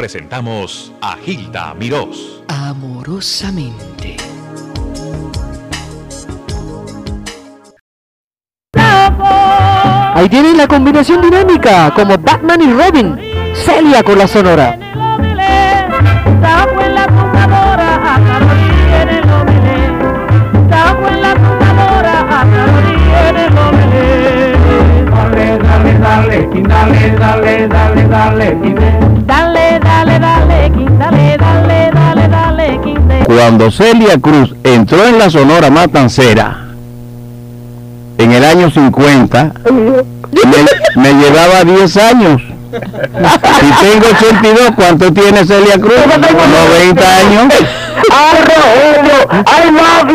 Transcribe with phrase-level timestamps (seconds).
[0.00, 2.42] presentamos a Gilda Mirós.
[2.48, 4.16] Amorosamente.
[10.14, 13.18] Ahí tienen la combinación dinámica, como Batman y Robin.
[13.54, 14.78] Celia con la sonora.
[25.20, 29.39] dale, dale, dale, dale, dale, dale, dale,
[33.26, 36.58] Cuando Celia Cruz entró en la Sonora Matancera,
[38.18, 39.52] en el año 50,
[40.96, 42.42] me, llevaba 10 años.
[42.72, 46.06] Y tengo 82, ¿cuánto tiene Celia Cruz?
[46.06, 47.52] 90 años.
[48.12, 49.28] ¡Ay, Rogelio!
[49.46, 50.10] ¡Ay, love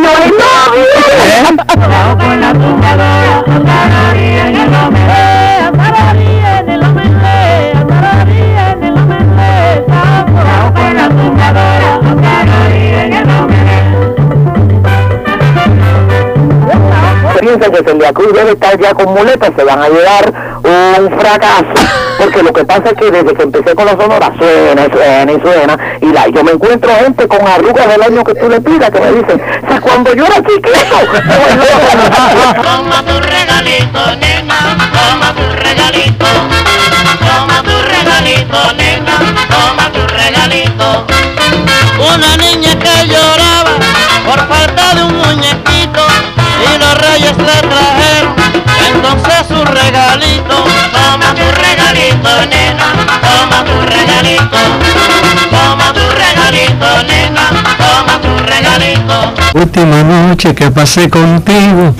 [17.56, 21.73] Que Celia Cruz debe estar ya con muletas, se van a llevar un fracaso,
[22.17, 25.31] porque lo que pasa es que desde que empecé con la sonora suena y suena
[25.31, 28.59] y suena, y la, yo me encuentro gente con arrugas del año que tú le
[28.59, 30.97] pidas que me dicen, si cuando yo era chiquito,
[32.62, 36.25] Toma tu regalito, nena, toma tu regalito.
[37.25, 39.16] Toma tu regalito, nena,
[39.50, 41.06] toma tu regalito.
[42.00, 42.44] Una
[55.49, 59.33] Toma tu regalito, nena, toma tu regalito.
[59.53, 61.95] Última noche que pasé contigo.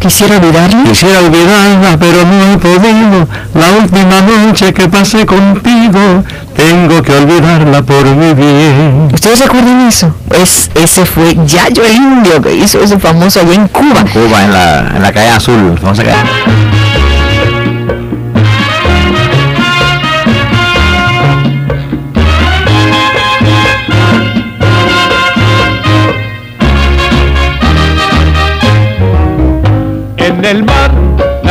[0.00, 0.84] Quisiera olvidarlo.
[0.84, 3.26] Quisiera olvidarla, pero no he podido.
[3.54, 6.22] La última noche que pasé contigo,
[6.54, 9.08] tengo que olvidarla por mi bien.
[9.12, 10.14] ¿Ustedes recuerdan eso?
[10.30, 14.04] Es, ese fue Yayo el Indio que hizo ese famoso allá en Cuba.
[14.12, 16.77] Cuba, en la, en la calle azul, famosa calle.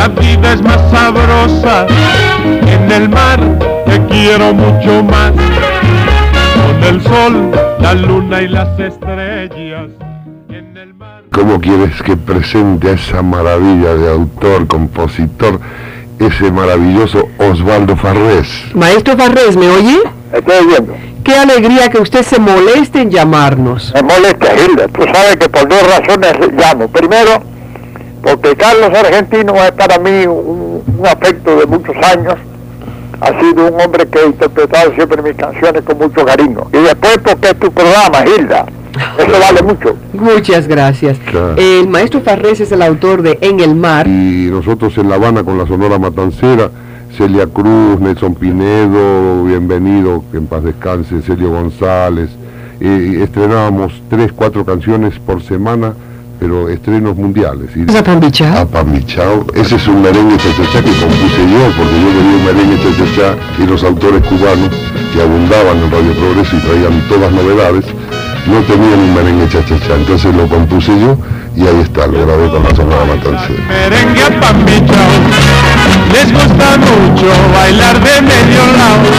[0.08, 1.88] La vida es más sabrosa.
[2.66, 3.40] En el mar
[3.86, 5.32] te quiero mucho más.
[5.32, 9.90] Con el sol, la luna y las estrellas.
[10.50, 11.24] En el mar.
[11.32, 15.60] ¿Cómo quieres que presente a esa maravilla de autor, compositor,
[16.20, 18.48] ese maravilloso Osvaldo Farrés?
[18.74, 20.00] Maestro Farrés, ¿me oye?
[20.34, 20.96] Estoy viendo.
[21.24, 23.92] Qué alegría que usted se moleste en llamarnos.
[23.94, 24.88] Me molesta, Hilda.
[24.88, 26.88] Tú sabes que por dos razones llamo.
[26.88, 27.44] Primero,
[28.28, 32.36] porque Carlos Argentino es para mí un, un afecto de muchos años.
[33.22, 36.68] Ha sido un hombre que he interpretado siempre mis canciones con mucho cariño.
[36.74, 38.66] Y después porque es tu programa, Hilda.
[39.18, 39.96] Eso vale mucho.
[40.14, 41.18] Muchas gracias.
[41.20, 41.56] Claro.
[41.56, 44.08] El maestro Farrés es el autor de En el Mar.
[44.08, 46.70] Y nosotros en La Habana con la Sonora Matancera,
[47.18, 52.30] Celia Cruz, Nelson Pinedo, bienvenido, que en paz descanse, Celio González,
[52.82, 55.94] eh, estrenábamos tres, cuatro canciones por semana,
[56.40, 57.70] pero estrenos mundiales.
[57.76, 58.60] Y Zapambichao.
[58.60, 63.36] Apamichao, ese es un merengue chachachá que compuse yo, porque yo quería un merengue chachachá
[63.62, 64.70] y los autores cubanos
[65.14, 67.86] que abundaban en Radio Progreso y traían todas novedades,
[68.46, 71.18] no tenían un merengue chachachá, entonces lo compuse yo
[71.56, 73.64] y ahí está, lo grabé con la Sonora Matancera.
[73.68, 74.64] Merengue a pan
[76.14, 79.10] Les gusta mucho bailar de medio lado.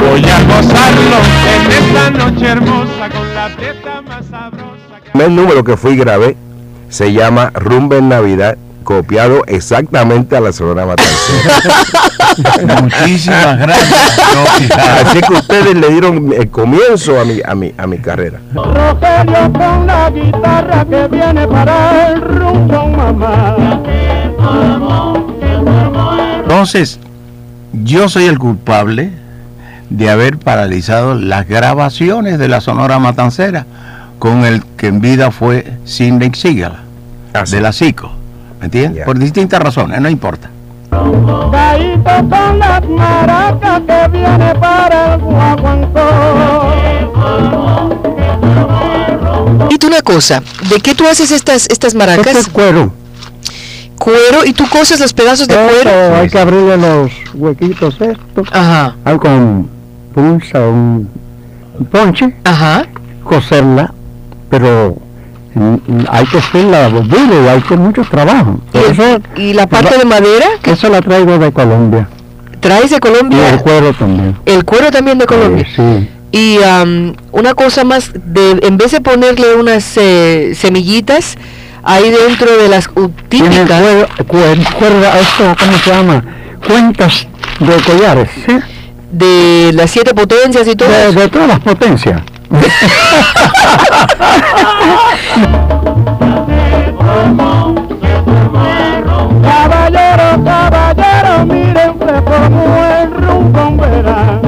[0.00, 1.18] Voy a gozarlo
[1.54, 4.71] en esta noche hermosa con la fiesta más sabrosa.
[5.14, 6.36] El primer número que fui y grabé
[6.88, 12.80] se llama Rumba en Navidad, copiado exactamente a la Sonora Matancera.
[12.82, 14.18] Muchísimas gracias.
[15.04, 18.40] Así que ustedes le dieron el comienzo a mi, a mi, a mi carrera.
[18.54, 23.82] Rogelio con la guitarra que viene para el rumbo, mamá.
[26.42, 26.98] Entonces,
[27.74, 29.10] yo soy el culpable
[29.90, 33.66] de haber paralizado las grabaciones de la Sonora Matancera
[34.22, 36.76] con el que en vida fue Sidney Seagal,
[37.50, 38.08] de la CICO.
[38.60, 39.04] ¿Me entiendes?
[39.04, 40.48] Por distintas razones, no importa.
[40.90, 46.08] Caíto con las maracas que viene para el guaguancó.
[49.70, 50.40] Y tú una cosa,
[50.70, 52.24] ¿de qué tú haces estas, estas maracas?
[52.28, 52.92] Este es cuero.
[53.98, 56.14] Cuero, y tú coses los pedazos de cuero.
[56.14, 58.46] Hay que abrirle los huequitos estos.
[58.52, 59.68] Ajá, Hay con
[60.14, 61.08] punza, un,
[61.76, 62.86] un ponche, ajá.
[63.24, 63.92] coserla,
[64.52, 64.94] pero
[65.54, 68.60] mm, mm, hay que hacerla duro y hay que mucho trabajo.
[68.74, 70.46] ¿Y, Por eso, y la parte de madera?
[70.62, 72.06] eso la traigo de Colombia.
[72.60, 74.36] traes de Y Colombia el cuero también.
[74.44, 75.66] el cuero también de Colombia.
[75.74, 76.08] Sí.
[76.32, 81.36] Y am, una cosa más, de, en vez de ponerle unas eh, semillitas
[81.82, 83.80] ahí dentro de las uh, típicas
[84.26, 86.24] cuero, esto, ¿cómo se llama?
[86.66, 87.26] Cuentas
[87.58, 88.52] de collares, ¿sí?
[89.10, 91.20] de las siete potencias y todo De, eso.
[91.20, 92.20] de todas las potencias.
[99.42, 104.40] Caballero, caballero, miren se formó el rumbo verá.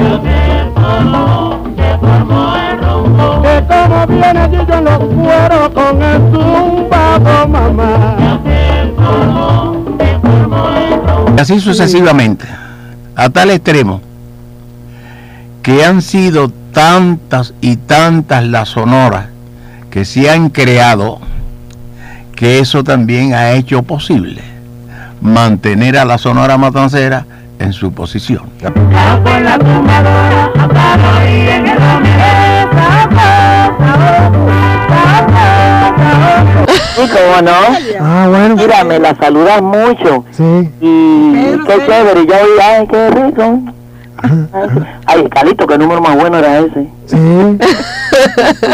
[3.41, 8.15] Que como viene Gillo en los cueros con el zumbado mamá.
[11.35, 12.45] Y así sucesivamente,
[13.15, 14.01] a tal extremo
[15.63, 19.27] que han sido tantas y tantas las sonoras
[19.89, 21.19] que se han creado
[22.35, 24.41] que eso también ha hecho posible
[25.21, 27.25] mantener a la sonora matancera
[27.59, 28.43] en su posición.
[36.93, 37.51] Sí, cómo no.
[38.01, 38.55] Ah, bueno.
[38.57, 40.25] Mira, me la saludas mucho.
[40.31, 40.69] Sí.
[40.81, 42.25] Y qué chévere.
[42.25, 43.74] Yo oí, ay, qué rico.
[45.05, 46.89] Ay, Calito, qué número más bueno era ese.
[47.05, 47.17] Sí.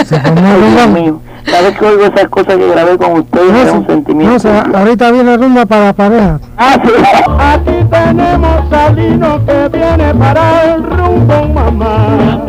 [0.05, 0.71] Se formó Ay.
[0.73, 1.21] Dios mío.
[1.45, 3.51] ¿Sabes que oigo esas cosas que grabé con ustedes?
[3.51, 4.33] No, es un se- sentimiento.
[4.33, 6.39] no, se- ahorita viene rumba para parejas.
[6.57, 6.91] Ah, sí.
[7.39, 12.41] Aquí tenemos Salino que viene para el rumbo mamá.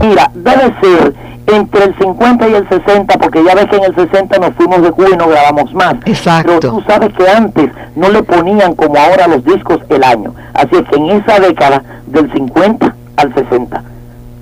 [0.00, 1.14] Mira, debe ser
[1.46, 4.82] entre el 50 y el 60, porque ya ves que en el 60 nos fuimos
[4.82, 5.94] de Cuba y no grabamos más.
[6.04, 6.58] Exacto.
[6.60, 10.34] Pero tú sabes que antes no le ponían como ahora los discos el año.
[10.54, 13.82] Así es que en esa década, del 50 al 60.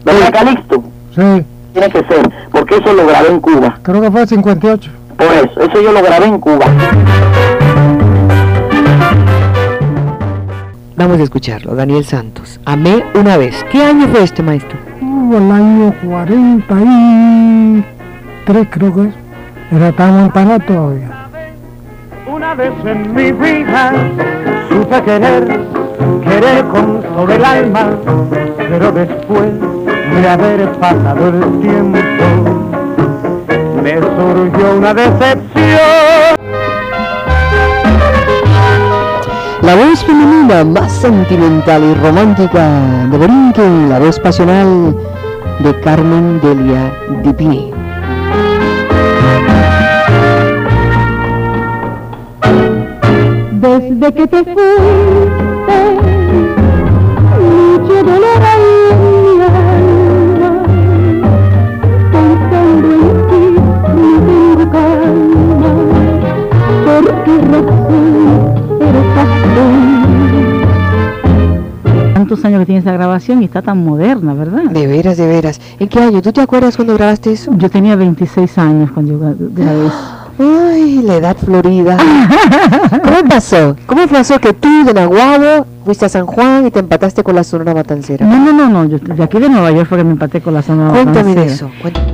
[0.05, 0.83] ¿Verdad, Calixto?
[1.15, 3.79] Sí, Tiene que ser, porque eso lo grabé en Cuba.
[3.83, 4.91] creo que fue el 58.
[5.17, 6.67] Por eso, eso yo lo grabé en Cuba.
[10.97, 12.61] Vamos a escucharlo, Daniel Santos.
[12.65, 13.65] Amé una vez.
[13.71, 14.79] ¿Qué año fue este, maestro?
[15.25, 19.09] Uh, el año 43 creo que es.
[19.73, 21.11] Era tan montaña todavía.
[22.26, 23.93] Una vez en mi vida
[24.69, 25.62] supe querer,
[26.25, 27.93] querer con todo el alma,
[28.59, 29.49] pero después
[30.21, 31.99] de haber pasado el tiempo,
[33.82, 36.35] me surgió una decepción.
[39.62, 42.69] La voz femenina más sentimental y romántica
[43.11, 44.94] de Borinquen, la voz pasional
[45.61, 46.93] de Carmen Delia
[47.23, 47.71] Dipini.
[53.53, 55.44] Desde que te fuiste,
[72.64, 74.62] que tiene esa grabación y está tan moderna, ¿verdad?
[74.70, 75.61] De veras, de veras.
[75.78, 76.22] ¿En qué año?
[76.22, 77.52] ¿Tú te acuerdas cuando grabaste eso?
[77.56, 80.20] Yo tenía 26 años cuando yo gra- grabé eso.
[80.37, 81.96] Ay, la edad florida.
[83.05, 83.76] ¿Cómo pasó?
[83.87, 87.44] ¿Cómo pasó que tú de Nahuabo fuiste a San Juan y te empataste con la
[87.44, 88.26] Sonora Matancera?
[88.26, 90.55] No, no, no, no, yo de aquí de Nueva York fue que me empaté con
[90.55, 91.55] la zona Cuéntame de Matancera.
[91.55, 91.70] eso.
[91.81, 92.06] cuéntame.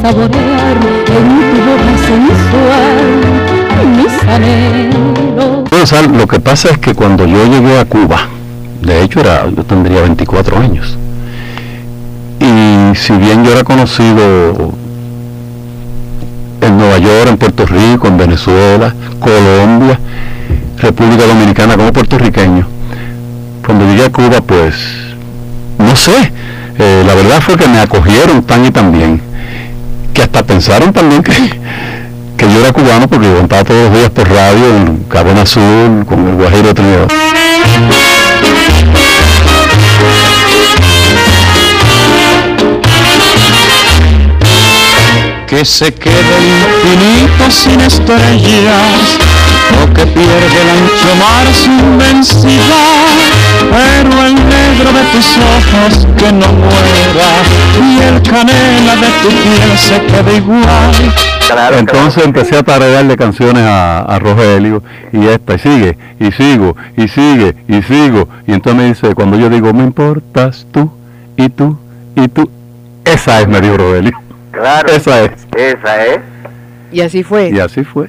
[0.00, 0.76] Saborear
[5.90, 8.28] en lo que pasa es que cuando yo llegué a Cuba,
[8.82, 10.98] de hecho era, yo tendría 24 años,
[12.40, 14.72] y si bien yo era conocido
[16.60, 19.98] en Nueva York, en Puerto Rico, en Venezuela, Colombia,
[20.78, 22.66] República Dominicana como puertorriqueño,
[23.64, 24.74] cuando llegué a Cuba, pues,
[25.78, 26.32] no sé,
[26.78, 29.27] eh, la verdad fue que me acogieron tan y tan bien,
[30.28, 31.32] hasta pensaron también que,
[32.36, 36.04] que yo era cubano porque yo cantaba todos los días por radio en Cabana Azul
[36.06, 37.08] con el Guajiro Trinidad.
[45.46, 46.14] que se quede
[46.84, 49.16] infinito sin estrellas
[49.82, 53.37] o que pierde el ancho mar su inmensidad
[53.70, 57.42] pero el negro de tus ojos que no muera
[57.82, 64.00] y el canela de tu piel se quede igual Entonces empecé a tararearle canciones a,
[64.02, 68.28] a Rogelio y esta, y sigue, y sigo, y sigue, y sigo.
[68.46, 70.90] Y entonces me dice, cuando yo digo, me importas tú,
[71.36, 71.78] y tú,
[72.16, 72.50] y tú.
[73.04, 74.12] Esa es Mario Rodelio.
[74.50, 74.88] Claro.
[74.88, 75.46] Esa es.
[75.56, 76.20] Esa es.
[76.92, 77.50] Y así fue.
[77.50, 78.08] Y así fue.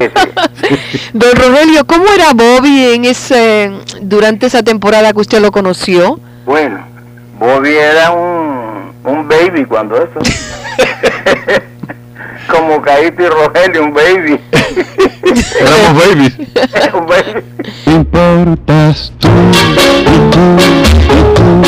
[1.12, 6.18] Don Rogelio, ¿cómo era Bobby en ese durante esa temporada que usted lo conoció?
[6.46, 6.84] Bueno,
[7.38, 10.20] Bobby era un, un baby cuando eso.
[12.48, 14.40] Como Caíto y Rogelio, un baby.
[15.60, 16.32] Éramos babies.
[16.94, 17.44] un baby.
[17.86, 20.40] Importas tú y tú
[20.98, 21.62] y tú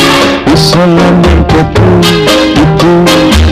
[0.53, 3.52] y solamente tú y tú y tú.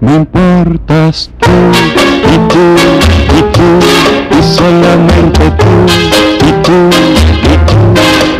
[0.00, 1.50] Me importas tú
[2.32, 2.64] y tú
[3.36, 3.68] y tú
[4.34, 5.72] y solamente tú
[6.40, 6.88] y tú
[7.44, 7.78] y tú.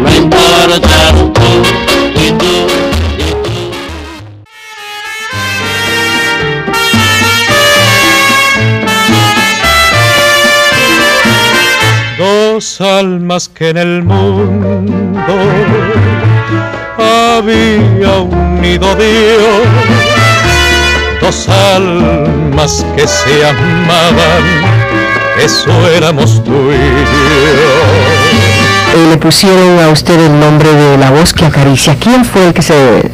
[0.02, 0.80] Me importas
[1.34, 1.48] tú
[2.14, 2.54] y tú
[3.18, 3.50] y tú.
[12.16, 15.36] Dos almas que en el mundo
[16.96, 20.19] había unido Dios.
[21.20, 24.42] Dos almas que se amaban,
[25.38, 28.30] eso éramos tú y yo.
[28.94, 31.94] Eh, le pusieron a usted el nombre de la voz que acaricia.
[32.00, 33.10] ¿Quién fue el que se...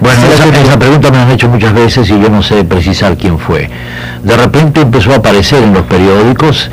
[0.00, 3.16] Bueno, se esa, pregunta me la han hecho muchas veces y yo no sé precisar
[3.16, 3.68] quién fue.
[4.22, 6.70] De repente empezó a aparecer en los periódicos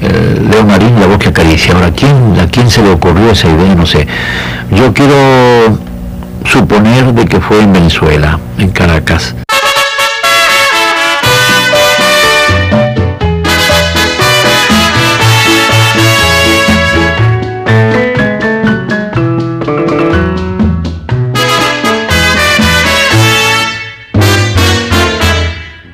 [0.00, 1.74] eh, Leo Marín, la voz que acaricia.
[1.74, 3.74] Ahora, ¿quién, ¿a quién se le ocurrió esa idea?
[3.74, 4.06] No sé.
[4.70, 5.78] Yo quiero
[6.44, 9.34] suponer de que fue en Venezuela, en Caracas.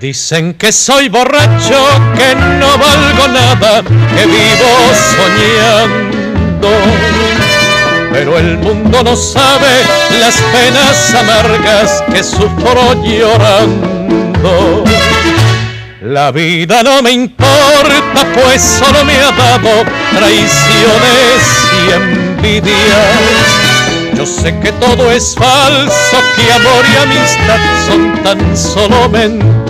[0.05, 1.81] Dicen que soy borracho,
[2.15, 6.69] que no valgo nada, que vivo soñando.
[8.13, 9.81] Pero el mundo no sabe
[10.21, 14.85] las penas amargas que sufro llorando.
[16.03, 19.85] La vida no me importa, pues solo me ha dado
[20.19, 21.41] traiciones
[21.81, 23.65] y envidias.
[24.15, 27.59] Yo sé que todo es falso, que amor y amistad
[27.89, 29.64] son tan solo mentiras.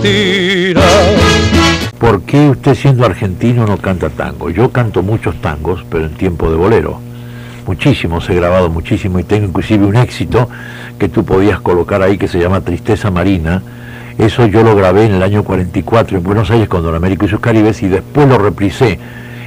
[1.99, 4.49] ¿Por qué usted siendo argentino no canta tango?
[4.49, 6.99] Yo canto muchos tangos, pero en tiempo de bolero.
[7.65, 10.47] Muchísimos, he grabado muchísimo y tengo inclusive un éxito
[10.99, 13.63] que tú podías colocar ahí que se llama Tristeza Marina.
[14.17, 17.29] Eso yo lo grabé en el año 44 en Buenos Aires con Don Américo y
[17.29, 18.99] sus Caribes y después lo reprisé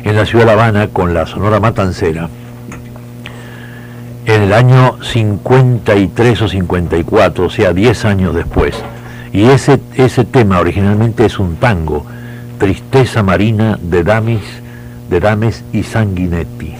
[0.02, 2.28] en la ciudad de La Habana con la Sonora Matancera
[4.28, 8.74] en el año 53 o 54, o sea, 10 años después.
[9.32, 12.06] Y ese, ese tema originalmente es un tango,
[12.58, 14.42] Tristeza Marina de Damis,
[15.11, 16.75] de Dames y Sanguinetti.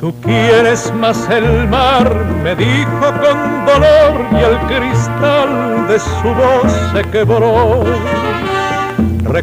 [0.00, 6.72] Tú quieres más el mar, me dijo con dolor y el cristal de su voz
[6.92, 7.84] se quebró.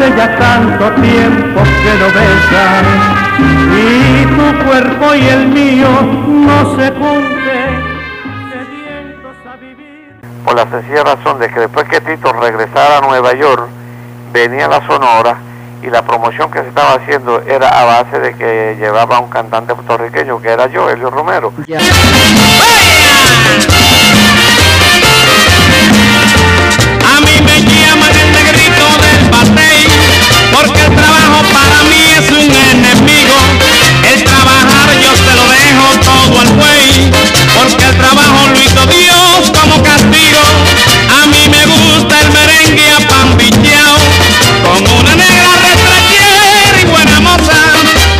[0.00, 2.86] hace ya tanto tiempo que lo besas
[3.76, 5.88] y tu cuerpo y el mío
[6.26, 7.82] no se junten
[8.50, 10.16] sedientos a vivir.
[10.44, 13.68] por la sencilla razón de que después que Tito regresara a Nueva York,
[14.32, 15.36] venía la Sonora
[15.82, 19.74] y la promoción que se estaba haciendo era a base de que llevaba un cantante
[19.74, 21.52] puertorriqueño que era yo, Elio Romero.
[30.60, 33.36] Porque el trabajo para mí es un enemigo.
[34.12, 37.10] El trabajar yo se lo dejo todo al buey.
[37.56, 40.44] Porque el trabajo lo hizo Dios como castigo.
[41.08, 43.96] A mí me gusta el merengue a pan pillao,
[44.64, 47.56] Con una negra retrachera y buena moza.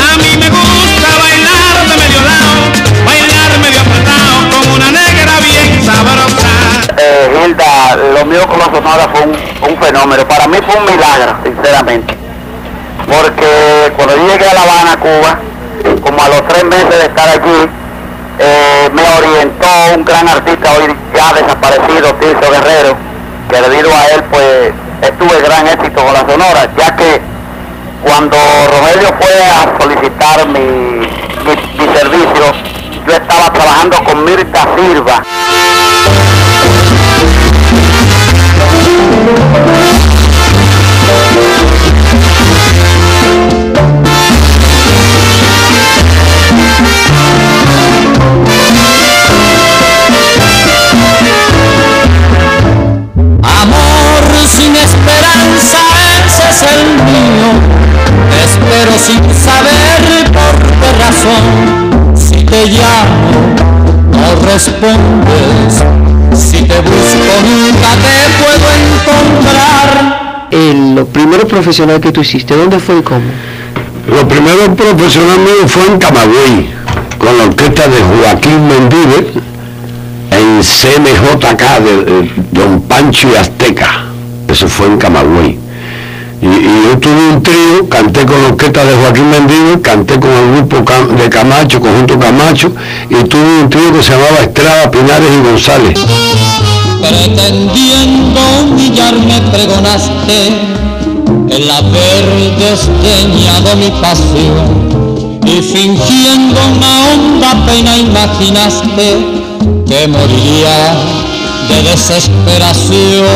[0.00, 2.56] A mí me gusta bailar de medio lado.
[3.04, 6.48] Bailar medio apretado con una negra bien sabrosa.
[6.96, 9.26] Eh, Hilda, lo mío con la sonora fue
[9.68, 10.26] un fenómeno.
[10.26, 12.19] Para mí fue un milagro, sinceramente.
[13.10, 15.38] Porque cuando llegué a La Habana, Cuba,
[16.02, 17.68] como a los tres meses de estar allí,
[18.38, 22.96] eh, me orientó un gran artista hoy ya desaparecido, Tirso Guerrero,
[23.50, 27.20] que debido a él pues estuve gran éxito con la Sonora, ya que
[28.02, 32.44] cuando Rogelio fue a solicitar mi, mi- mi servicio,
[33.06, 35.22] yo estaba trabajando con Mirta Silva.
[64.66, 65.82] Respondes.
[66.34, 70.48] Si te busco, nunca te puedo encontrar.
[70.50, 73.20] El, lo primero profesional que tú hiciste, ¿dónde fue y cómo?
[74.08, 76.70] Lo primero profesional mío fue en Camagüey,
[77.18, 79.32] con la orquesta de Joaquín Mendive,
[80.32, 84.04] en CMJK de, de Don Pancho y Azteca.
[84.48, 85.58] Eso fue en Camagüey.
[86.42, 90.30] Y, y yo tuve un trío, canté con la orquesta de Joaquín Mendive, canté con
[90.30, 90.76] el grupo
[91.22, 92.72] de Camacho, conjunto Camacho,
[93.10, 95.98] y tuve un trío que se llamaba Estrada, Pinares y González.
[97.00, 100.48] Pretendiendo humillarme pregonaste
[101.50, 102.24] el haber
[102.58, 109.16] desdeñado mi pasión y fingiendo una honda pena imaginaste
[109.86, 110.94] que moriría
[111.68, 113.26] de desesperación.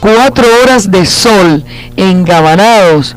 [0.00, 1.64] Cuatro horas de sol,
[1.96, 3.16] engabanados,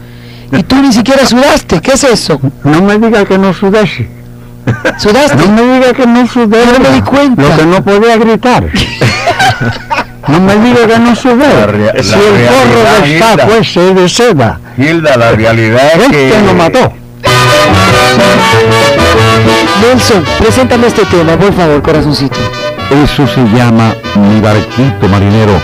[0.52, 2.40] y tú ni siquiera sudaste, ¿qué es eso?
[2.64, 4.10] No me diga que no sudé.
[4.98, 5.36] ¿Sudaste?
[5.36, 6.66] No me diga que no sudé.
[6.66, 7.42] No me di cuenta.
[7.42, 8.66] Lo que no podía gritar.
[10.28, 12.04] No me diga que no sudé.
[12.04, 16.28] si el gorro realidad, de saco ese de seda, Hilda, la realidad es que...
[16.28, 16.94] este lo mató.
[19.82, 22.38] Nelson, preséntame este tema, por favor, corazoncito.
[22.90, 25.60] Eso se llama Mi Barquito Marinero,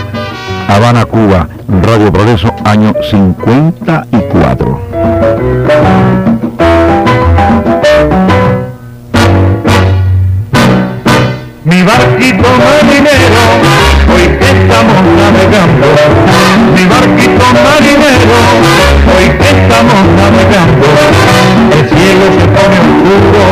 [0.68, 1.48] Habana, Cuba,
[1.82, 4.80] Radio Progreso, año 54.
[11.64, 13.42] Mi barquito marinero,
[14.12, 15.86] hoy que estamos navegando.
[16.74, 18.38] Mi barquito marinero,
[19.16, 20.86] hoy que estamos navegando.
[21.72, 23.44] El cielo se pone oscuro,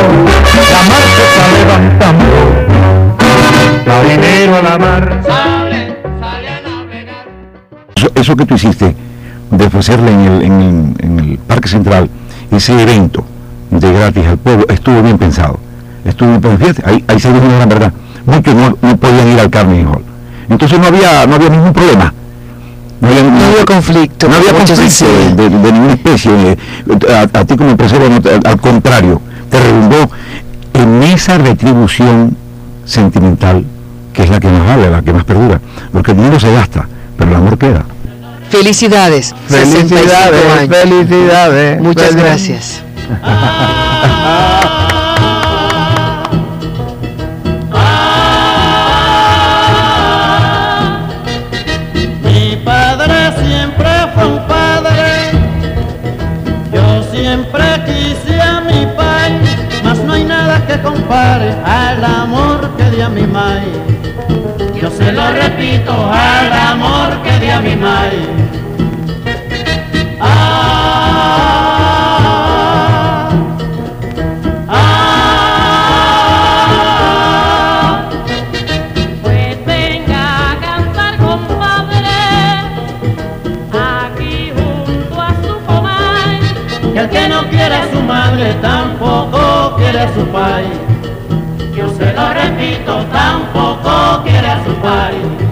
[0.70, 2.31] la mar se está levantando.
[3.86, 5.20] Marinero a la mar.
[7.94, 8.94] Eso, eso que tú hiciste
[9.50, 12.08] de ofrecerle en el, en, el, en el Parque Central
[12.50, 13.24] ese evento
[13.70, 15.58] de gratis al pueblo estuvo bien pensado.
[16.04, 16.58] Estuvo bien pensado.
[16.66, 17.92] Fíjate, ahí, ahí se dijo una gran verdad.
[18.26, 20.04] Muchos no, no podían ir al Carnegie Hall.
[20.48, 22.12] Entonces no había, no había ningún problema.
[23.00, 24.28] No había, No había conflicto.
[24.28, 26.58] no había conflicto de, de- de ninguna especie.
[27.10, 30.10] A, a ti como empresario, no te- al contrario, te redundó
[30.74, 32.36] en esa retribución
[32.84, 33.64] sentimental
[34.12, 35.60] que es la que más vale, la que más perdura.
[35.92, 37.84] Porque el dinero se gasta, pero el amor queda.
[38.50, 39.34] Felicidades.
[39.48, 40.76] 65 Felicidades, años.
[40.76, 41.80] felicidades.
[41.80, 42.82] Muchas feliz- gracias.
[52.24, 55.30] Mi padre siempre fue un padre,
[56.72, 59.32] yo siempre quise a mi pai,
[59.84, 63.91] mas no hay nada que compare al amor que di a mi mai.
[64.82, 68.18] Yo se lo repito, al amor que di a mi mai.
[71.64, 73.28] Ah,
[76.74, 78.08] ah,
[79.22, 82.18] Pues venga a cantar compadre
[83.72, 86.40] aquí junto a su comadre.
[86.92, 90.64] que el que no quiere a su madre tampoco quiere a su pai.
[91.76, 92.91] Yo se lo repito,
[94.82, 95.51] quiere